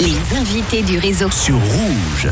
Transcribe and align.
Les 0.00 0.36
invités 0.36 0.82
du 0.82 0.98
réseau. 0.98 1.30
sur 1.30 1.54
Rouge. 1.56 2.28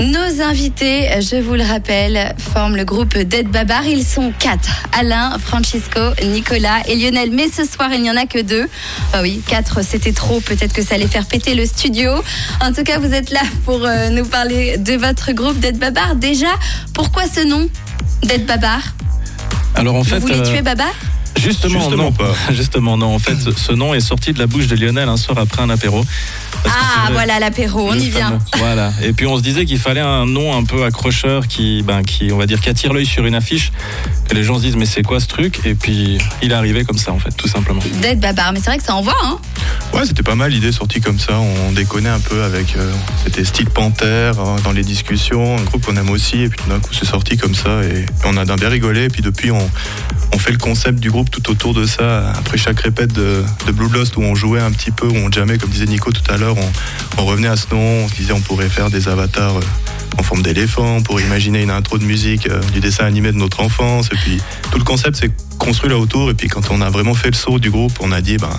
Nos 0.00 0.42
invités, 0.42 1.08
je 1.20 1.36
vous 1.36 1.54
le 1.54 1.64
rappelle, 1.64 2.34
forment 2.52 2.76
le 2.76 2.84
groupe 2.84 3.16
Dead 3.16 3.48
Babar. 3.48 3.86
Ils 3.86 4.04
sont 4.04 4.32
quatre. 4.38 4.68
Alain, 4.92 5.38
Francisco, 5.38 6.00
Nicolas 6.24 6.82
et 6.86 6.94
Lionel. 6.94 7.30
Mais 7.32 7.48
ce 7.48 7.64
soir, 7.64 7.90
il 7.94 8.02
n'y 8.02 8.10
en 8.10 8.16
a 8.16 8.26
que 8.26 8.40
deux. 8.40 8.68
Ah 9.12 9.22
oui, 9.22 9.40
quatre, 9.46 9.82
c'était 9.82 10.12
trop. 10.12 10.40
Peut-être 10.40 10.74
que 10.74 10.82
ça 10.82 10.96
allait 10.96 11.06
faire 11.06 11.26
péter 11.26 11.54
le 11.54 11.64
studio. 11.64 12.12
En 12.62 12.72
tout 12.72 12.84
cas, 12.84 12.98
vous 12.98 13.12
êtes 13.14 13.30
là 13.30 13.42
pour 13.64 13.84
euh, 13.84 14.10
nous 14.10 14.26
parler 14.26 14.76
de 14.76 14.92
votre 14.94 15.32
groupe 15.32 15.58
Dead 15.58 15.78
Babar. 15.78 16.16
Déjà, 16.16 16.48
pourquoi 16.92 17.22
ce 17.26 17.46
nom 17.46 17.68
Dead 18.22 18.44
Babar? 18.44 18.80
Alors 19.74 19.94
en 19.94 20.04
fait, 20.04 20.16
Vous 20.16 20.26
voulez 20.26 20.40
euh, 20.40 20.52
tuer 20.52 20.62
Babar? 20.62 20.92
Justement, 21.38 21.78
Justement 21.80 22.04
non, 22.04 22.12
pas. 22.12 22.32
Justement 22.52 22.96
non. 22.96 23.14
En 23.14 23.18
fait, 23.18 23.36
ce- 23.56 23.72
nom 23.72 23.94
est 23.94 24.00
sorti 24.00 24.32
de 24.32 24.38
la 24.38 24.46
bouche 24.46 24.66
de 24.66 24.76
Lionel 24.76 25.08
un 25.08 25.16
soir 25.16 25.38
après 25.38 25.62
un 25.62 25.70
apéro. 25.70 26.04
Ah, 26.64 27.04
vrai, 27.04 27.12
voilà 27.12 27.38
l'apéro, 27.38 27.88
on 27.90 27.94
y 27.94 28.08
vient. 28.10 28.38
Voilà. 28.56 28.92
Et 29.02 29.12
puis 29.12 29.26
on 29.26 29.36
se 29.36 29.42
disait 29.42 29.64
qu'il 29.64 29.78
fallait 29.78 30.00
un 30.00 30.26
nom 30.26 30.56
un 30.56 30.64
peu 30.64 30.84
accrocheur 30.84 31.46
qui, 31.46 31.82
ben, 31.82 32.02
qui, 32.02 32.32
on 32.32 32.36
va 32.36 32.46
dire, 32.46 32.60
qui 32.60 32.68
attire 32.68 32.92
l'œil 32.92 33.06
sur 33.06 33.24
une 33.26 33.34
affiche. 33.34 33.70
Que 34.28 34.34
les 34.34 34.42
gens 34.44 34.56
se 34.56 34.62
disent 34.62 34.76
mais 34.76 34.86
c'est 34.86 35.02
quoi 35.02 35.20
ce 35.20 35.26
truc? 35.26 35.60
Et 35.64 35.74
puis 35.74 36.18
il 36.42 36.50
est 36.50 36.54
arrivé 36.54 36.84
comme 36.84 36.98
ça 36.98 37.12
en 37.12 37.18
fait, 37.18 37.30
tout 37.36 37.48
simplement. 37.48 37.80
Dead 38.02 38.18
Babar, 38.20 38.52
mais 38.52 38.58
c'est 38.60 38.66
vrai 38.70 38.78
que 38.78 38.84
ça 38.84 38.94
envoie, 38.94 39.14
hein 39.22 39.38
Ouais, 39.94 40.04
c'était 40.04 40.22
pas 40.22 40.34
mal 40.34 40.50
l'idée 40.50 40.72
sortie 40.72 41.00
comme 41.00 41.18
ça. 41.18 41.38
On 41.68 41.72
déconnait 41.72 42.08
un 42.10 42.20
peu 42.20 42.42
avec. 42.42 42.76
euh, 42.76 42.92
c'était 43.24 43.44
style 43.44 43.70
Panthère 43.70 44.38
hein, 44.40 44.56
dans 44.64 44.72
les 44.72 44.82
discussions, 44.82 45.56
un 45.56 45.62
groupe 45.62 45.86
qu'on 45.86 45.96
aime 45.96 46.10
aussi. 46.10 46.42
Et 46.42 46.48
puis 46.48 46.58
tout 46.62 46.68
d'un 46.68 46.78
coup, 46.80 46.92
c'est 46.92 47.06
sorti 47.06 47.36
comme 47.36 47.54
ça. 47.54 47.82
Et 47.84 48.04
on 48.24 48.36
a 48.36 48.44
d'un 48.44 48.56
bien 48.56 48.68
rigolé. 48.68 49.04
Et 49.04 49.08
puis 49.08 49.22
depuis, 49.22 49.50
on, 49.50 49.70
on 50.34 50.38
fait 50.38 50.52
le 50.52 50.58
concept 50.58 50.98
du 51.00 51.10
groupe 51.10 51.27
tout 51.30 51.50
autour 51.50 51.74
de 51.74 51.84
ça. 51.86 52.30
Après 52.32 52.58
chaque 52.58 52.80
répète 52.80 53.12
de, 53.12 53.42
de 53.66 53.72
Blue 53.72 53.88
Lost 53.88 54.16
où 54.16 54.22
on 54.22 54.34
jouait 54.34 54.60
un 54.60 54.70
petit 54.70 54.90
peu, 54.90 55.06
où 55.06 55.16
on 55.16 55.30
jamais, 55.30 55.58
comme 55.58 55.70
disait 55.70 55.86
Nico 55.86 56.12
tout 56.12 56.22
à 56.32 56.36
l'heure, 56.36 56.56
on, 56.56 57.20
on 57.22 57.24
revenait 57.26 57.48
à 57.48 57.56
ce 57.56 57.66
nom. 57.72 58.04
On 58.04 58.08
se 58.08 58.14
disait 58.14 58.32
on 58.32 58.40
pourrait 58.40 58.68
faire 58.68 58.90
des 58.90 59.08
avatars. 59.08 59.56
euh, 59.56 59.60
en 60.18 60.22
forme 60.24 60.42
d'éléphant, 60.42 61.00
pour 61.02 61.20
imaginer 61.20 61.62
une 61.62 61.70
intro 61.70 61.96
de 61.96 62.02
musique 62.04 62.48
euh, 62.48 62.60
du 62.72 62.80
dessin 62.80 63.04
animé 63.04 63.30
de 63.30 63.36
notre 63.36 63.60
enfance. 63.60 64.06
Et 64.12 64.16
puis 64.16 64.40
tout 64.72 64.78
le 64.78 64.82
concept 64.84 65.16
s'est 65.16 65.30
construit 65.58 65.88
là 65.90 65.96
autour. 65.98 66.28
Et 66.30 66.34
puis 66.34 66.48
quand 66.48 66.70
on 66.70 66.80
a 66.80 66.90
vraiment 66.90 67.14
fait 67.14 67.28
le 67.30 67.36
saut 67.36 67.58
du 67.60 67.70
groupe, 67.70 67.92
on 68.00 68.10
a 68.10 68.20
dit 68.20 68.36
ben 68.36 68.50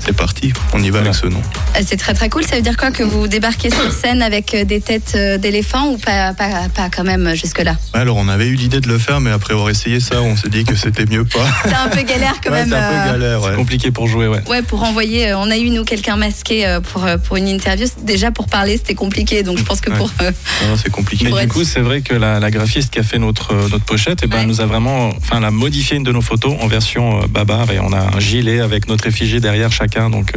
c'est 0.00 0.12
parti, 0.14 0.52
on 0.74 0.78
y 0.82 0.90
va 0.90 0.98
Voilà. 1.00 1.10
avec 1.10 1.14
ce 1.14 1.26
nom. 1.26 1.40
Euh, 1.76 1.80
C'est 1.86 1.96
très 1.96 2.14
très 2.14 2.28
cool. 2.28 2.44
Ça 2.44 2.56
veut 2.56 2.62
dire 2.62 2.76
quoi 2.76 2.90
que 2.90 3.02
vous 3.02 3.28
débarquez 3.28 3.70
sur 3.70 3.92
scène 3.92 4.20
avec 4.22 4.54
euh, 4.54 4.64
des 4.64 4.80
têtes 4.80 5.12
euh, 5.14 5.38
d'éléphants 5.38 5.88
ou 5.92 5.98
pas, 5.98 6.32
pas, 6.34 6.68
pas 6.74 6.88
quand 6.94 7.04
même 7.04 7.34
jusque-là? 7.34 7.76
Alors 7.92 8.16
on 8.16 8.28
avait 8.28 8.46
eu 8.46 8.54
l'idée 8.54 8.80
de 8.80 8.88
le 8.88 8.98
faire, 8.98 9.20
mais 9.20 9.30
après 9.30 9.54
avoir 9.54 9.70
essayé 9.70 10.00
ça, 10.00 10.20
on 10.22 10.36
s'est 10.36 10.48
dit 10.48 10.64
que 10.64 10.74
c'était 10.74 11.06
mieux 11.06 11.24
pas. 11.24 11.46
C'est 11.64 11.74
un 11.74 11.88
peu 11.88 12.02
galère 12.02 12.34
quand 12.42 12.50
Ouais, 12.52 12.60
même. 12.66 12.68
c'est 12.70 12.74
un 12.76 13.04
peu 13.06 13.12
galère. 13.12 13.42
ouais. 13.42 13.54
Compliqué 13.54 13.90
pour 13.90 14.06
jouer, 14.08 14.26
ouais. 14.28 14.42
Ouais, 14.48 14.62
pour 14.62 14.82
envoyer, 14.82 15.34
on 15.34 15.50
a 15.50 15.56
eu 15.56 15.70
nous 15.70 15.84
quelqu'un 15.84 16.16
masqué 16.16 16.78
pour, 16.92 17.06
pour 17.24 17.36
une 17.36 17.48
interview. 17.48 17.86
Déjà 18.02 18.30
pour 18.30 18.46
parler, 18.48 18.76
c'était 18.76 18.94
compliqué. 18.94 19.42
Donc 19.42 19.58
je 19.58 19.62
pense 19.62 19.80
que 19.80 19.90
Ouais. 19.90 19.96
pour. 19.96 20.10
euh, 20.22 20.30
Non, 20.68 20.76
c'est 20.82 20.90
compliqué. 20.90 21.24
Mais 21.24 21.30
Pour 21.30 21.38
du 21.38 21.44
être- 21.44 21.52
coup, 21.52 21.64
c'est 21.64 21.80
vrai 21.80 22.00
que 22.02 22.14
la, 22.14 22.40
la 22.40 22.50
graphiste 22.50 22.90
qui 22.92 22.98
a 22.98 23.02
fait 23.02 23.18
notre, 23.18 23.54
notre 23.70 23.84
pochette, 23.84 24.20
eh 24.22 24.26
ben, 24.26 24.38
Ouais. 24.38 24.46
nous 24.46 24.60
a 24.60 24.66
vraiment, 24.66 25.08
enfin, 25.16 25.38
elle 25.38 25.44
a 25.44 25.50
modifié 25.50 25.96
une 25.96 26.02
de 26.04 26.12
nos 26.12 26.20
photos 26.22 26.54
en 26.60 26.66
version 26.66 27.22
euh, 27.22 27.26
Babar 27.26 27.70
et 27.70 27.78
on 27.80 27.92
a 27.92 28.00
un 28.16 28.20
gilet 28.20 28.60
avec 28.60 28.88
notre 28.88 29.06
effigie 29.06 29.40
derrière 29.40 29.72
chacun. 29.72 30.10
Donc, 30.10 30.32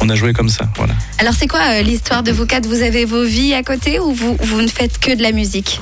on 0.00 0.08
a 0.08 0.14
joué 0.14 0.32
comme 0.32 0.48
ça. 0.48 0.64
Voilà. 0.76 0.94
Alors 1.18 1.34
c'est 1.34 1.46
quoi 1.46 1.60
euh, 1.60 1.82
l'histoire 1.82 2.22
de 2.22 2.32
vous 2.32 2.46
quatre 2.46 2.66
Vous 2.66 2.82
avez 2.82 3.04
vos 3.04 3.24
vies 3.24 3.54
à 3.54 3.62
côté 3.62 3.98
ou 4.00 4.12
vous, 4.12 4.36
vous 4.40 4.62
ne 4.62 4.68
faites 4.68 4.98
que 4.98 5.14
de 5.14 5.22
la 5.22 5.32
musique? 5.32 5.80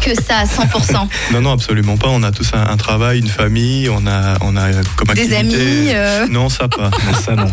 Que 0.00 0.14
ça, 0.14 0.38
à 0.38 0.44
100%. 0.44 1.08
Non, 1.32 1.40
non, 1.40 1.50
absolument 1.52 1.96
pas. 1.96 2.08
On 2.08 2.22
a 2.22 2.30
tous 2.30 2.50
un, 2.54 2.62
un 2.68 2.76
travail, 2.76 3.18
une 3.18 3.28
famille, 3.28 3.88
on 3.88 4.06
a, 4.06 4.36
on 4.40 4.56
a 4.56 4.70
comme 4.96 5.08
Des 5.14 5.32
activité. 5.32 5.36
amis 5.38 5.88
euh, 5.94 6.26
Non, 6.28 6.48
ça 6.48 6.68
pas. 6.68 6.90
Ça, 7.24 7.34
non. 7.34 7.50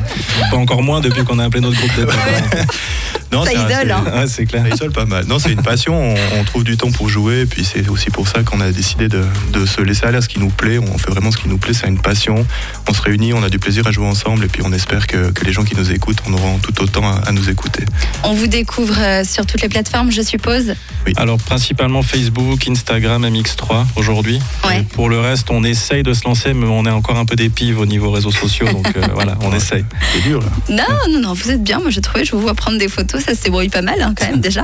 Pas 0.52 0.58
encore 0.58 0.84
moins 0.84 1.02
depuis 1.02 1.24
qu'on 1.24 1.40
a 1.40 1.46
appelé 1.46 1.62
notre 1.62 1.78
groupe 1.78 1.96
de 1.96 2.06
Non, 3.34 3.44
Ça 3.46 3.52
c'est 3.52 3.58
un- 3.58 3.68
isole, 3.70 3.88
c'est- 3.88 3.92
hein. 3.92 4.04
Ouais, 4.22 4.28
c'est 4.28 4.46
clair. 4.46 4.64
Ça 4.70 4.76
isole 4.76 4.92
pas 4.92 5.06
mal. 5.06 5.26
Non, 5.26 5.40
c'est 5.40 5.52
une 5.52 5.62
passion. 5.62 5.94
On, 6.14 6.40
on 6.40 6.44
trouve 6.44 6.64
du 6.64 6.78
temps 6.78 6.92
pour 6.92 7.10
jouer. 7.10 7.42
Et 7.42 7.46
puis 7.46 7.64
c'est 7.66 7.88
aussi 7.90 8.10
pour 8.10 8.28
ça 8.28 8.44
qu'on 8.44 8.62
a 8.62 8.72
décidé 8.72 9.08
de, 9.08 9.24
de 9.52 9.66
se 9.66 9.82
laisser 9.82 10.06
aller 10.06 10.18
à 10.18 10.22
ce 10.22 10.30
qui 10.30 10.40
nous 10.40 10.50
plaît. 10.50 10.78
On 10.80 10.98
fait 10.98 11.10
vraiment 11.12 11.32
ce 11.32 11.38
qui 11.38 11.48
nous 11.50 11.58
plaît. 11.58 11.74
C'est 11.74 11.88
une 11.88 12.00
passion. 12.00 12.46
On 12.90 12.94
se 12.94 13.02
réunit, 13.02 13.34
on 13.34 13.44
a 13.44 13.50
du 13.50 13.60
plaisir 13.60 13.86
à 13.88 13.92
jouer 13.92 14.06
ensemble. 14.06 14.46
Et 14.46 14.48
puis 14.48 14.62
on 14.66 14.72
espère 14.72 15.08
que, 15.08 15.32
que 15.32 15.46
les 15.46 15.52
gens 15.54 15.64
qui 15.64 15.76
nous 15.76 15.92
écoutent 15.92 16.20
en 16.28 16.34
auront 16.34 16.58
tout 16.60 16.82
autant 16.82 17.08
à, 17.08 17.22
à 17.28 17.32
nous 17.32 17.50
écouter. 17.50 17.84
On 18.24 18.34
vous 18.34 18.48
découvre 18.48 18.96
euh, 19.00 19.24
sur 19.24 19.46
toutes 19.46 19.62
les 19.62 19.70
plateformes, 19.70 20.12
je 20.12 20.22
suppose. 20.22 20.74
Alors, 21.18 21.38
principalement 21.38 22.02
Facebook, 22.02 22.68
Instagram, 22.68 23.26
MX3 23.26 23.86
aujourd'hui. 23.96 24.40
Ouais. 24.68 24.84
Pour 24.94 25.10
le 25.10 25.20
reste, 25.20 25.50
on 25.52 25.64
essaye 25.64 26.04
de 26.04 26.14
se 26.14 26.24
lancer, 26.26 26.54
mais 26.54 26.66
on 26.68 26.86
est 26.86 26.90
encore 26.92 27.18
un 27.18 27.26
peu 27.26 27.36
des 27.36 27.50
pives 27.50 27.80
au 27.80 27.86
niveau 27.86 28.12
réseaux 28.12 28.32
sociaux. 28.32 28.68
Donc, 28.72 28.88
euh, 28.96 29.02
voilà, 29.14 29.36
on 29.42 29.54
essaye. 29.54 29.84
C'est 30.14 30.22
dur, 30.22 30.40
là. 30.42 30.48
Non, 30.70 31.12
non, 31.14 31.20
non, 31.20 31.34
vous 31.34 31.52
êtes 31.52 31.64
bien. 31.64 31.80
Moi, 31.80 31.90
j'ai 31.90 32.02
trouvé, 32.02 32.24
je 32.26 32.32
vous 32.32 32.42
vois 32.42 32.54
prendre 32.54 32.78
des 32.78 32.88
photos. 32.88 33.23
Ça 33.26 33.36
se 33.36 33.44
débrouille 33.44 33.70
pas 33.70 33.82
mal, 33.82 34.02
hein, 34.02 34.14
quand 34.18 34.28
même, 34.28 34.42
déjà. 34.42 34.64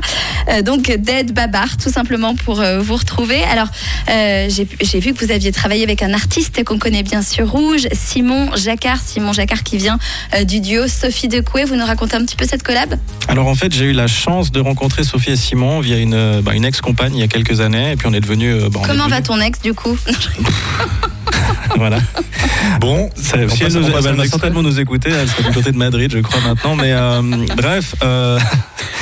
Euh, 0.50 0.62
donc, 0.62 0.92
Dead 0.92 1.34
Babar, 1.34 1.78
tout 1.78 1.90
simplement 1.90 2.36
pour 2.36 2.60
euh, 2.60 2.80
vous 2.80 2.96
retrouver. 2.96 3.42
Alors, 3.44 3.68
euh, 4.10 4.48
j'ai 4.50 5.00
vu 5.00 5.14
que 5.14 5.26
vous 5.26 5.32
aviez 5.32 5.52
travaillé 5.52 5.84
avec 5.84 6.02
un 6.04 6.14
artiste 6.14 6.64
qu'on 6.64 6.78
connaît 6.78 7.04
bien 7.04 7.22
sur 7.22 7.50
Rouge, 7.50 7.88
Simon 7.94 8.50
Jacquard. 8.56 8.98
Simon 9.04 9.34
Jacquard 9.34 9.64
qui 9.64 9.78
vient 9.78 9.98
du 10.46 10.60
duo 10.60 10.88
Sophie 10.88 11.28
Decoué. 11.28 11.64
Vous 11.64 11.76
nous 11.76 11.86
racontez 11.86 12.16
un 12.16 12.26
petit 12.26 12.36
peu 12.36 12.46
cette 12.46 12.64
collab? 12.64 12.96
Alors 13.28 13.48
en 13.48 13.56
fait, 13.56 13.74
j'ai 13.74 13.86
eu 13.86 13.94
la 13.94 14.08
chance 14.08 14.52
de 14.52 14.60
rencontrer 14.60 15.04
Sophie 15.04 15.32
et 15.32 15.36
Simon 15.36 15.80
via 15.80 15.98
une, 15.98 16.42
bah, 16.42 16.54
une 16.54 16.66
ex-compagne 16.66 17.14
il 17.16 17.20
y 17.20 17.24
a 17.24 17.28
quelques 17.28 17.62
années, 17.62 17.92
et 17.92 17.96
puis 17.96 18.08
on 18.08 18.14
est 18.14 18.20
devenu. 18.20 18.52
euh, 18.52 18.70
bah, 18.70 18.80
on 18.82 18.86
est 18.86 18.88
Comment 18.88 19.08
va 19.08 19.22
ton 19.22 19.40
ex, 19.40 19.62
du 19.62 19.74
coup? 19.74 19.98
Voilà. 21.78 22.00
Bon, 22.80 23.10
Ça, 23.16 23.38
si 23.50 23.64
elle, 23.64 23.74
nous, 23.74 23.86
elle 23.86 24.16
va 24.16 24.26
certainement 24.28 24.62
nous 24.62 24.80
écouter, 24.80 25.10
elle 25.10 25.28
sera 25.28 25.44
du 25.44 25.52
côté 25.54 25.72
de 25.72 25.78
Madrid, 25.78 26.12
je 26.14 26.20
crois 26.20 26.42
maintenant. 26.42 26.76
Mais 26.76 26.94
euh, 26.94 27.22
bref, 27.56 27.96
euh, 28.04 28.40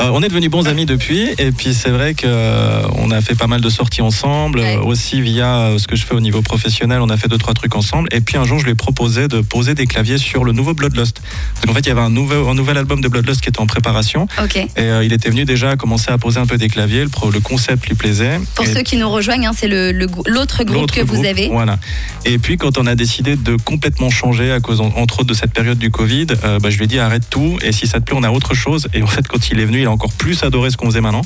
euh, 0.00 0.10
on 0.12 0.22
est 0.22 0.28
devenus 0.28 0.50
bons 0.50 0.66
amis 0.68 0.86
depuis, 0.86 1.28
et 1.38 1.52
puis 1.52 1.74
c'est 1.74 1.90
vrai 1.90 2.14
que 2.14 2.26
euh, 2.26 2.82
a 3.14 3.20
fait 3.20 3.36
pas 3.36 3.46
mal 3.46 3.60
de 3.60 3.68
sorties 3.68 4.02
ensemble, 4.02 4.58
Ouais. 4.58 4.76
euh, 4.76 4.82
aussi 4.82 5.20
via 5.20 5.70
ce 5.78 5.86
que 5.86 5.94
je 5.94 6.04
fais 6.04 6.14
au 6.14 6.20
niveau 6.20 6.42
professionnel, 6.42 6.98
on 7.00 7.10
a 7.10 7.16
fait 7.16 7.28
deux 7.28 7.38
trois 7.38 7.54
trucs 7.54 7.76
ensemble. 7.76 8.08
Et 8.10 8.20
puis 8.20 8.36
un 8.36 8.44
jour, 8.44 8.58
je 8.58 8.64
lui 8.64 8.72
ai 8.72 8.74
proposé 8.74 9.28
de 9.28 9.40
poser 9.40 9.74
des 9.76 9.86
claviers 9.86 10.18
sur 10.18 10.42
le 10.44 10.50
nouveau 10.50 10.74
Bloodlust. 10.74 11.20
Parce 11.54 11.66
qu'en 11.66 11.72
fait, 11.74 11.80
il 11.80 11.88
y 11.88 11.92
avait 11.92 12.00
un 12.00 12.10
nouvel, 12.10 12.38
un 12.48 12.54
nouvel 12.54 12.76
album 12.76 13.00
de 13.00 13.06
Bloodlust 13.06 13.40
qui 13.40 13.48
était 13.50 13.60
en 13.60 13.66
préparation, 13.66 14.26
et 14.56 14.66
euh, 14.80 15.04
il 15.04 15.12
était 15.12 15.30
venu 15.30 15.44
déjà 15.44 15.76
commencer 15.76 16.10
à 16.10 16.18
poser 16.18 16.40
un 16.40 16.46
peu 16.46 16.58
des 16.58 16.68
claviers. 16.68 17.04
Le, 17.04 17.08
pro- 17.08 17.30
le 17.30 17.38
concept 17.38 17.86
lui 17.86 17.94
plaisait. 17.94 18.40
Pour 18.56 18.64
Et- 18.64 18.72
ceux 18.74 18.82
qui 18.82 18.96
nous 18.96 19.08
rejoignent, 19.08 19.46
hein, 19.46 19.52
c'est 19.56 19.68
le- 19.68 19.92
le 19.92 20.06
grou- 20.08 20.24
l'autre 20.26 20.64
groupe 20.64 20.90
que 20.90 21.02
vous 21.02 21.14
groupe, 21.14 21.24
avez. 21.26 21.48
Voilà. 21.48 21.78
Et 22.24 22.38
puis 22.38 22.56
quand 22.56 22.78
on 22.78 22.86
a 22.86 22.96
décidé 22.96 23.36
de 23.36 23.54
complètement 23.56 24.10
changer 24.10 24.50
à 24.50 24.58
cause 24.58 24.80
en- 24.80 24.92
entre 24.96 25.20
autres 25.20 25.28
de 25.28 25.34
cette 25.34 25.52
période 25.52 25.78
du 25.78 25.90
Covid, 25.92 26.26
euh, 26.44 26.58
bah, 26.58 26.70
je 26.70 26.78
lui 26.78 26.84
ai 26.84 26.88
dit 26.88 26.98
arrête 26.98 27.22
tout 27.30 27.58
et 27.62 27.70
si 27.70 27.86
ça 27.86 28.00
te 28.00 28.04
plaît 28.06 28.16
on 28.18 28.24
a 28.24 28.30
autre 28.30 28.54
chose. 28.54 28.88
Et 28.92 29.02
en 29.02 29.06
fait 29.06 29.28
quand 29.28 29.50
il 29.50 29.60
est 29.60 29.64
venu 29.64 29.83
il 29.84 29.88
a 29.88 29.90
encore 29.90 30.12
plus 30.12 30.42
adoré 30.42 30.70
ce 30.70 30.76
qu'on 30.76 30.86
faisait 30.86 31.00
maintenant. 31.00 31.22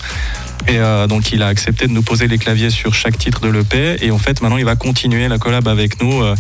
Et 0.67 0.79
euh, 0.79 1.07
donc 1.07 1.33
il 1.33 1.43
a 1.43 1.47
accepté 1.47 1.87
de 1.87 1.93
nous 1.93 2.03
poser 2.03 2.29
les 2.29 2.39
claviers 2.39 2.71
sur 2.71 2.93
chaque 2.93 3.17
titre 3.17 3.41
de 3.41 3.49
l'EP 3.49 3.97
et 4.05 4.11
en 4.11 4.19
fait 4.19 4.43
maintenant 4.43 4.59
il 4.59 4.65
va 4.65 4.77
continuer 4.77 5.27
la 5.29 5.39
collab 5.39 5.67
avec 5.67 6.03
nous 6.03 6.23
euh, 6.23 6.35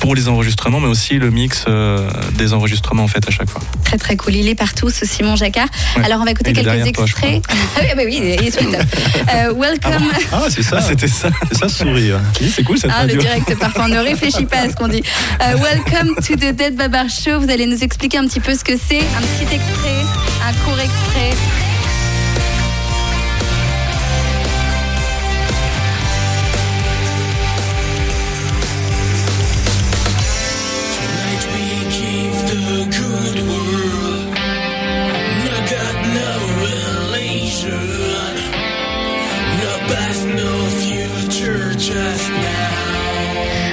pour 0.00 0.14
les 0.14 0.28
enregistrements 0.28 0.80
mais 0.80 0.88
aussi 0.88 1.18
le 1.18 1.30
mix 1.30 1.64
euh, 1.68 2.08
des 2.34 2.52
enregistrements 2.52 3.04
en 3.04 3.08
fait 3.08 3.26
à 3.26 3.30
chaque 3.30 3.50
fois. 3.50 3.60
Très 3.84 3.98
très 3.98 4.16
cool. 4.16 4.34
Il 4.34 4.48
est 4.48 4.54
partout, 4.54 4.90
ce 4.90 5.06
Simon 5.06 5.36
Jacquard. 5.36 5.68
Ouais. 5.96 6.04
Alors 6.04 6.20
on 6.20 6.24
va 6.24 6.30
écouter 6.32 6.52
quelques 6.52 6.92
toi, 6.92 7.04
extraits. 7.04 7.42
ah 7.48 7.80
oui, 7.80 7.86
bah 7.96 8.02
oui, 8.04 8.20
il 8.22 8.46
est 8.46 8.50
top. 8.50 8.74
Euh, 9.34 9.52
welcome. 9.54 10.10
ah, 10.32 10.42
c'est 10.48 10.62
ça. 10.62 10.76
Ah 10.78 10.82
c'était 10.82 11.08
ça. 11.08 11.30
C'est 11.48 11.58
ça 11.58 11.68
ce 11.68 11.84
sourire. 11.84 12.20
C'est 12.54 12.62
cool 12.64 12.78
cette 12.78 12.90
Ah, 12.94 13.06
le 13.06 13.16
direct 13.16 13.54
parfois, 13.58 13.84
on 13.84 13.88
ne 13.88 13.98
réfléchit 13.98 14.44
pas 14.46 14.58
à 14.58 14.68
ce 14.68 14.74
qu'on 14.74 14.88
dit. 14.88 15.02
Euh, 15.42 15.56
welcome 15.56 16.14
to 16.16 16.34
the 16.36 16.54
Dead 16.54 16.76
Babar 16.76 17.08
Show. 17.08 17.40
Vous 17.40 17.50
allez 17.50 17.66
nous 17.66 17.82
expliquer 17.82 18.18
un 18.18 18.26
petit 18.26 18.40
peu 18.40 18.54
ce 18.54 18.64
que 18.64 18.74
c'est. 18.76 18.98
Un 19.00 19.20
petit 19.20 19.54
extrait, 19.54 20.04
un 20.48 20.52
court 20.64 20.78
extrait. 20.78 21.67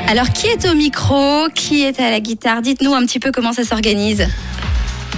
Alors, 0.08 0.30
qui 0.30 0.48
est 0.48 0.70
au 0.70 0.76
micro? 0.76 1.48
Qui 1.54 1.84
est 1.84 2.00
à 2.00 2.10
la 2.10 2.20
guitare? 2.20 2.62
Dites-nous 2.62 2.94
un 2.94 3.06
petit 3.06 3.20
peu 3.20 3.32
comment 3.32 3.54
ça 3.54 3.64
s'organise. 3.64 4.28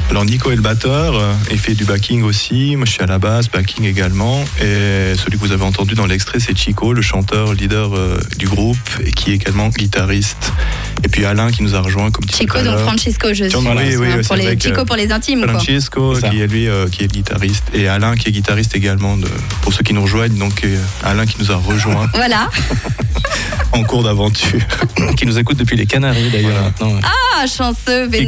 Alors 0.09 0.24
Nico 0.24 0.51
est 0.51 0.56
le 0.56 0.62
batteur 0.62 1.15
euh, 1.15 1.33
et 1.51 1.57
fait 1.57 1.74
du 1.74 1.83
backing 1.83 2.24
aussi. 2.24 2.77
Moi 2.77 2.86
je 2.86 2.94
suis 2.94 3.04
à 3.04 3.07
la 3.07 3.19
basse, 3.19 3.51
backing 3.51 3.83
également. 3.86 4.42
Et 4.62 5.13
celui 5.18 5.38
que 5.38 5.45
vous 5.45 5.51
avez 5.51 5.65
entendu 5.65 5.95
dans 5.95 6.06
l'extrait 6.06 6.39
c'est 6.39 6.57
Chico, 6.57 6.94
le 6.94 7.01
chanteur 7.01 7.54
leader 7.54 7.94
euh, 7.94 8.18
du 8.38 8.48
groupe 8.48 8.77
et 9.03 9.12
qui 9.12 9.31
est 9.31 9.36
également 9.36 9.68
guitariste. 9.68 10.53
Et 11.03 11.07
puis 11.09 11.25
Alain 11.25 11.51
qui 11.51 11.63
nous 11.63 11.75
a 11.75 11.79
rejoint 11.81 12.09
comme 12.11 12.25
Chico, 12.29 12.59
donc. 12.61 12.79
Francisco, 12.79 13.27
je 13.33 13.45
suis. 13.45 13.57
Oui, 13.57 13.95
oui, 13.97 14.07
oui, 14.17 14.23
pour 14.25 14.35
les, 14.35 14.57
que- 14.57 14.63
Chico 14.63 14.83
pour 14.85 14.95
les 14.95 15.11
intimes, 15.11 15.44
quoi. 15.44 15.53
Francesco 15.53 16.15
C'est 16.15 16.21
ça. 16.21 16.29
qui 16.29 16.41
est 16.41 16.47
lui 16.47 16.67
euh, 16.67 16.88
qui 16.88 17.03
est 17.03 17.07
guitariste 17.07 17.63
et 17.73 17.88
Alain 17.88 18.15
qui 18.15 18.29
est 18.29 18.31
guitariste 18.31 18.75
également 18.75 19.15
de, 19.17 19.27
pour 19.61 19.73
ceux 19.73 19.83
qui 19.83 19.94
nous 19.94 20.01
rejoignent 20.01 20.38
donc 20.38 20.63
euh, 20.63 20.77
Alain 21.03 21.25
qui 21.25 21.35
nous 21.39 21.51
a 21.51 21.55
rejoint 21.55 22.07
Voilà. 22.13 22.49
en 23.73 23.83
cours 23.83 24.03
d'aventure 24.03 24.59
qui 25.17 25.25
nous 25.25 25.38
écoute 25.38 25.57
depuis 25.57 25.77
les 25.77 25.85
Canaries 25.85 26.29
d'ailleurs 26.31 26.71
Voilà. 26.79 27.00
Ah, 27.03 27.45
chanceux, 27.45 28.07
ouais. 28.07 28.25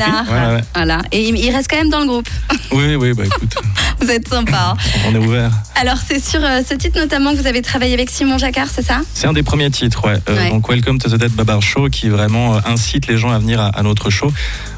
Voilà. 0.76 1.02
Et 1.12 1.28
il, 1.30 1.38
il 1.38 1.50
reste 1.56 1.70
quand 1.70 1.78
même 1.78 1.90
dans 1.90 2.02
le 2.02 2.06
groupe. 2.08 2.30
Oui, 2.72 2.94
oui, 2.96 3.14
bah 3.14 3.24
écoute, 3.26 3.56
Vous 4.00 4.12
êtes 4.12 4.28
sympa. 4.28 4.76
hein. 4.76 4.78
on 5.08 5.16
est 5.16 5.18
ouvert. 5.18 5.50
Alors, 5.82 5.96
c'est 6.08 6.24
sur 6.24 6.40
euh, 6.44 6.60
ce 6.68 6.76
titre 6.76 7.00
notamment 7.00 7.32
que 7.32 7.38
vous 7.38 7.48
avez 7.48 7.64
travaillé 7.64 7.96
avec 7.96 8.12
Simon 8.12 8.38
Jacquard, 8.38 8.68
c'est 8.72 8.86
ça? 8.86 9.02
C'est 9.16 9.26
un 9.26 9.34
des 9.34 9.42
premiers 9.42 9.72
titres, 9.72 10.06
ouais. 10.06 10.20
Euh, 10.30 10.36
Ouais. 10.40 10.50
Donc 10.52 10.70
Welcome 10.70 11.00
to 11.00 11.10
the 11.10 11.16
Dead 11.16 11.32
Babar 11.32 11.64
Show 11.64 11.90
qui 11.90 12.10
vraiment 12.10 12.56
euh, 12.58 12.59
incite 12.66 13.08
les 13.08 13.18
gens 13.18 13.32
à 13.32 13.40
venir 13.40 13.60
à, 13.60 13.68
à 13.68 13.84
notre 13.84 14.10
show. 14.10 14.32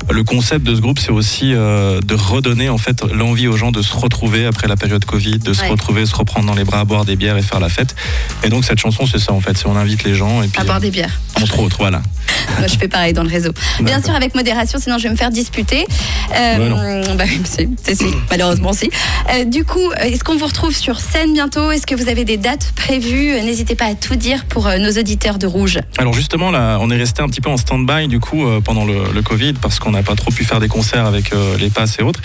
Le 0.09 0.23
concept 0.23 0.65
de 0.65 0.75
ce 0.75 0.81
groupe, 0.81 0.99
c'est 0.99 1.11
aussi 1.11 1.53
euh, 1.53 1.99
de 2.01 2.15
redonner 2.15 2.69
en 2.69 2.77
fait 2.77 3.03
l'envie 3.13 3.47
aux 3.47 3.55
gens 3.57 3.71
de 3.71 3.81
se 3.81 3.95
retrouver 3.95 4.45
après 4.45 4.67
la 4.67 4.75
période 4.75 5.05
Covid, 5.05 5.39
de 5.39 5.53
se 5.53 5.61
Ouais. 5.61 5.69
retrouver, 5.69 6.05
se 6.05 6.15
reprendre 6.15 6.47
dans 6.47 6.55
les 6.55 6.63
bras, 6.63 6.83
boire 6.85 7.05
des 7.05 7.15
bières 7.15 7.37
et 7.37 7.41
faire 7.43 7.59
la 7.59 7.69
fête. 7.69 7.95
Et 8.43 8.49
donc 8.49 8.65
cette 8.65 8.79
chanson, 8.79 9.05
c'est 9.05 9.19
ça 9.19 9.31
en 9.33 9.41
fait. 9.41 9.57
C'est 9.57 9.67
on 9.67 9.75
invite 9.77 10.03
les 10.03 10.15
gens 10.15 10.41
et 10.41 10.47
puis 10.47 10.59
À 10.59 10.63
boire 10.65 10.79
des 10.79 10.89
bières. 10.91 11.19
Entre 11.39 11.59
autres, 11.59 11.77
voilà. 11.79 12.01
Moi, 12.57 12.67
je 12.67 12.75
fais 12.77 12.87
pareil 12.87 13.13
dans 13.13 13.23
le 13.23 13.29
réseau. 13.29 13.51
Bien 13.81 14.01
sûr, 14.01 14.13
avec 14.15 14.35
modération, 14.35 14.79
sinon 14.79 14.97
je 14.97 15.03
vais 15.03 15.09
me 15.09 15.15
faire 15.15 15.29
disputer. 15.31 15.85
Euh, 16.35 17.03
bah, 17.15 17.23
c'est, 17.45 17.69
c'est- 17.83 17.95
si, 17.95 18.05
malheureusement, 18.29 18.73
si. 18.73 18.89
Euh, 19.33 19.45
du 19.45 19.63
coup, 19.63 19.79
euh, 19.91 20.03
est-ce 20.03 20.23
qu'on 20.23 20.35
vous 20.37 20.45
retrouve 20.45 20.75
sur 20.75 20.99
scène 20.99 21.33
bientôt? 21.33 21.71
Est-ce 21.71 21.85
que 21.87 21.95
vous 21.95 22.09
avez 22.09 22.25
des 22.25 22.37
dates 22.37 22.71
prévues? 22.75 23.33
Euh, 23.33 23.41
N'hésitez 23.41 23.75
pas 23.75 23.85
à 23.85 23.95
tout 23.95 24.15
dire 24.15 24.45
pour 24.45 24.67
nos 24.79 24.91
auditeurs 24.91 25.37
de 25.39 25.47
Rouge. 25.47 25.79
Alors 25.97 26.13
justement, 26.13 26.51
là, 26.51 26.77
on 26.81 26.89
est 26.91 26.97
resté 26.97 27.21
un 27.21 27.27
petit 27.27 27.41
peu 27.41 27.49
en 27.49 27.57
stand-by 27.57 28.07
du 28.07 28.19
coup 28.19 28.43
pendant 28.63 28.85
le, 28.85 28.95
le 29.13 29.21
Covid 29.21 29.53
parce 29.53 29.79
qu'on 29.79 29.91
n'a 29.91 30.03
pas 30.03 30.15
trop 30.15 30.31
pu 30.31 30.43
faire 30.45 30.59
des 30.59 30.67
concerts 30.67 31.05
avec 31.05 31.33
euh, 31.33 31.57
les 31.57 31.69
passes 31.69 31.97
et 31.99 32.03
autres. 32.03 32.21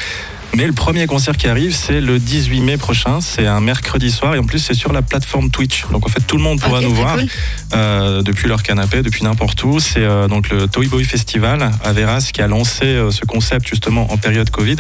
Mais 0.55 0.67
le 0.67 0.73
premier 0.73 1.07
concert 1.07 1.37
qui 1.37 1.49
arrive, 1.49 1.75
c'est 1.75 2.01
le 2.01 2.19
18 2.19 2.61
mai 2.63 2.77
prochain. 2.79 3.21
C'est 3.21 3.47
un 3.47 3.61
mercredi 3.61 4.11
soir 4.11 4.35
et 4.35 4.39
en 4.39 4.45
plus 4.45 4.59
c'est 4.59 4.75
sur 4.75 4.93
la 4.93 5.03
plateforme 5.03 5.51
Twitch. 5.51 5.85
Donc 5.93 6.07
en 6.07 6.09
fait 6.09 6.21
tout 6.27 6.37
le 6.39 6.43
monde 6.43 6.61
pourra 6.61 6.81
nous 6.81 6.95
voir 6.95 7.17
cool. 7.17 7.29
euh, 7.75 8.23
depuis 8.23 8.49
leur 8.49 8.63
canapé, 8.63 9.03
depuis 9.03 9.23
n'importe 9.25 9.63
où. 9.65 9.81
C'est 9.81 10.01
euh, 10.01 10.29
donc 10.29 10.49
le 10.49 10.67
Toy 10.67 10.87
Boy 10.87 11.05
Festival 11.05 11.71
à 11.85 11.93
Veras 11.93 12.31
qui 12.33 12.41
a 12.41 12.47
lancé 12.47 12.85
euh, 12.87 13.11
ce 13.11 13.27
concept 13.27 13.69
justement 13.69 14.11
en 14.11 14.17
période 14.17 14.49
Covid. 14.49 14.77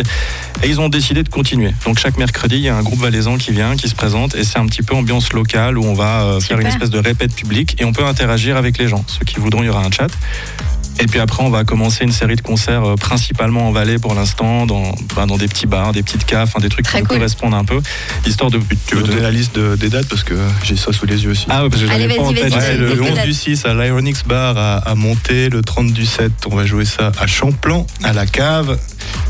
Et 0.63 0.69
ils 0.69 0.81
ont 0.81 0.89
décidé 0.89 1.23
de 1.23 1.29
continuer. 1.29 1.75
Donc 1.85 1.99
chaque 1.99 2.17
mercredi, 2.17 2.57
il 2.57 2.63
y 2.63 2.69
a 2.71 2.77
un 2.77 2.83
groupe 2.83 3.01
valaisan 3.01 3.37
qui 3.37 3.53
vient, 3.53 3.77
qui 3.77 3.89
se 3.89 3.95
présente 3.95 4.35
et 4.35 4.45
c'est 4.45 4.59
un 4.59 4.67
petit 4.67 4.83
peu 4.83 4.95
ambiance 4.95 5.33
locale 5.35 5.77
où 5.77 5.85
on 5.85 5.95
va 5.95 6.39
faire 6.41 6.59
une 6.59 6.67
espèce 6.69 6.91
de 6.91 6.99
répète 6.99 7.35
publique 7.35 7.77
et 7.81 7.85
on 7.85 7.93
peut 7.93 8.05
interagir 8.07 8.57
avec 8.57 8.79
les 8.79 8.89
gens. 8.89 9.05
Ceux 9.07 9.25
qui 9.27 9.41
voudront, 9.41 9.63
il 9.63 9.67
y 9.67 9.69
aura 9.69 9.85
un 9.85 9.91
chat. 9.91 10.09
Et 10.99 11.07
puis 11.07 11.21
après, 11.21 11.43
on 11.43 11.51
va 11.51 11.65
commencer 11.65 12.05
une 12.05 12.13
série 12.13 12.37
de 12.37 12.41
concerts 12.41 12.85
euh, 12.85 12.95
principalement 12.97 13.69
en 13.69 13.73
Valais 13.73 13.99
pour 13.99 14.15
l'instant, 14.15 14.65
dans, 14.67 14.95
dans 15.27 15.37
des 15.37 15.47
petits 15.47 15.67
bars, 15.67 15.93
des 15.93 16.03
petites 16.03 16.25
caves, 16.25 16.53
des 16.61 16.69
trucs 16.71 16.87
Très 16.87 17.01
qui 17.03 17.07
cool. 17.07 17.17
correspondent 17.19 17.55
un 17.55 17.65
peu, 17.65 17.81
histoire 18.27 18.51
de. 18.51 18.61
tu 18.87 18.97
veux 18.97 19.03
donner 19.03 19.21
la 19.21 19.31
liste 19.31 19.55
de- 19.55 19.77
des 19.77 19.89
dates 19.91 20.09
parce 20.09 20.25
que 20.25 20.35
j'ai 20.65 20.77
ça 20.77 20.93
sous 20.93 21.05
les 21.07 21.23
yeux 21.25 21.31
aussi 21.31 21.47
Ah 21.51 21.65
ouais, 21.65 21.71
parce 21.71 21.83
que 21.83 21.91
Allez, 21.91 22.03
j'avais 22.05 22.17
pas 22.17 22.23
en 22.23 22.33
tête. 22.33 22.55
Ouais, 22.55 22.77
le 22.79 22.89
quelques 22.89 23.03
11 23.03 23.15
dates. 23.15 23.27
du 23.27 23.33
6 23.35 23.67
à 23.67 23.75
l'Ironix 23.75 24.23
Bar 24.27 24.57
à, 24.57 24.77
à 24.79 24.95
Monté, 24.95 25.49
le 25.51 25.61
30 25.63 25.93
du 25.93 26.07
7 26.07 26.33
on 26.51 26.57
va 26.57 26.65
jouer 26.65 26.85
ça 26.87 27.13
à 27.21 27.27
Champlan, 27.27 27.87
à 28.03 28.13
la 28.15 28.25
cave, 28.27 28.79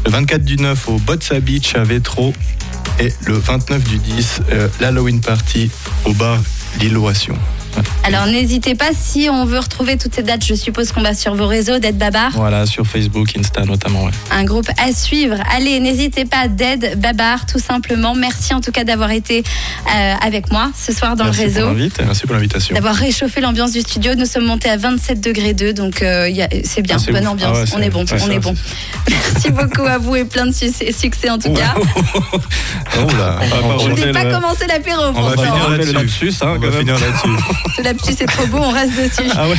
le 0.04 0.10
24 0.10 0.44
du 0.44 0.56
9 0.56 0.88
au 0.88 0.98
Botsa 0.98 1.40
Beach 1.40 1.74
à 1.74 1.82
Vétro 1.82 2.32
et 3.00 3.12
le 3.26 3.34
29 3.38 3.82
du 3.82 3.98
10 3.98 4.40
euh, 4.52 4.68
l'Halloween 4.80 5.20
Party 5.20 5.70
au 6.04 6.12
bar 6.12 6.38
L'Illuation. 6.80 7.34
Alors, 8.04 8.26
n'hésitez 8.26 8.74
pas 8.74 8.90
si 8.98 9.28
on 9.30 9.44
veut 9.44 9.58
retrouver 9.58 9.96
toutes 9.96 10.14
ces 10.14 10.22
dates. 10.22 10.44
Je 10.44 10.54
suppose 10.54 10.92
qu'on 10.92 11.02
va 11.02 11.14
sur 11.14 11.34
vos 11.34 11.46
réseaux 11.46 11.78
d'Ed 11.78 11.96
Babar. 11.98 12.30
Voilà, 12.32 12.66
sur 12.66 12.86
Facebook, 12.86 13.28
Insta 13.38 13.64
notamment. 13.64 14.04
Ouais. 14.04 14.12
un 14.30 14.44
groupe 14.44 14.68
à 14.78 14.92
suivre. 14.92 15.36
Allez, 15.54 15.80
n'hésitez 15.80 16.24
pas, 16.24 16.48
Dead 16.48 16.98
Babar, 17.00 17.46
tout 17.46 17.58
simplement. 17.58 18.14
Merci 18.14 18.54
en 18.54 18.60
tout 18.60 18.70
cas 18.72 18.84
d'avoir 18.84 19.10
été 19.10 19.42
euh, 19.94 20.14
avec 20.24 20.52
moi 20.52 20.70
ce 20.78 20.92
soir 20.92 21.16
dans 21.16 21.24
Merci 21.24 21.44
le 21.46 21.50
pour 21.52 21.68
réseau. 21.70 21.90
Merci 22.04 22.26
pour 22.26 22.34
l'invitation. 22.34 22.74
D'avoir 22.74 22.94
réchauffé 22.94 23.40
l'ambiance 23.40 23.72
du 23.72 23.80
studio. 23.80 24.14
Nous 24.14 24.26
sommes 24.26 24.46
montés 24.46 24.68
à 24.70 24.76
27 24.76 25.20
degrés 25.20 25.54
2, 25.54 25.72
donc 25.72 26.02
euh, 26.02 26.30
c'est 26.64 26.82
bien, 26.82 26.96
Ah, 26.98 27.10
bonne 27.12 27.24
ouf. 27.24 27.28
ambiance. 27.32 27.56
Ah 27.56 27.60
ouais, 27.62 27.70
on 27.76 27.82
est 27.82 27.90
bon, 27.90 28.04
ouais, 28.04 28.18
on 28.22 28.30
est 28.30 28.38
bon. 28.38 28.54
Merci 29.08 29.50
beaucoup 29.50 29.86
à 29.86 29.98
vous 29.98 30.14
et 30.16 30.24
plein 30.24 30.46
de 30.46 30.52
succès, 30.52 30.92
succès 30.92 31.30
en 31.30 31.38
tout 31.38 31.52
cas. 31.52 31.74
Oh 32.98 33.06
là, 33.18 33.38
On 33.42 33.46
va 33.46 33.74
pas 33.74 33.78
Je 33.78 33.84
relever 33.84 34.06
n'ai 34.06 34.12
pas 34.12 34.24
le- 34.24 34.34
commencé 34.34 34.66
l'apéro, 34.66 35.02
on 35.14 35.20
va 35.22 35.32
pourtant. 35.34 35.42
finir 35.42 35.92
là-dessus. 35.92 36.32
Ce 37.74 37.82
lapsus 37.82 38.12
est 38.20 38.26
trop 38.26 38.46
beau, 38.46 38.58
on 38.58 38.70
reste 38.70 38.96
dessus. 38.96 39.30
Ah 39.34 39.48
ouais. 39.48 39.56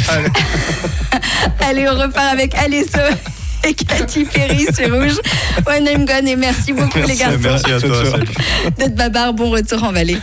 Allez, 1.68 1.88
on 1.90 1.96
repart 1.96 2.34
avec 2.34 2.56
Alesso 2.56 3.00
et 3.64 3.74
Katy 3.74 4.26
Perry 4.26 4.66
sur 4.74 4.94
Rouge. 4.94 5.20
One 5.66 5.88
I'm 5.88 6.06
gone 6.06 6.28
et 6.28 6.36
merci 6.36 6.74
beaucoup 6.74 7.00
les 7.00 7.16
garçons 7.16 7.40
Merci 7.42 7.72
à 7.72 7.80
toi. 7.80 8.04
D'être 8.78 8.96
babar. 8.96 9.34
Bon 9.34 9.50
retour 9.50 9.84
en 9.84 9.92
vallée. 9.92 10.18